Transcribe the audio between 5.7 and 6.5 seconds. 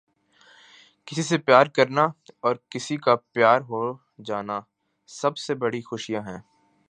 خوشیاں ہیں۔